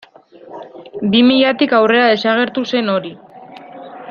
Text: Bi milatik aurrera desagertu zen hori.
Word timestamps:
Bi 1.13 1.21
milatik 1.27 1.77
aurrera 1.81 2.09
desagertu 2.15 2.65
zen 2.75 2.91
hori. 2.97 3.17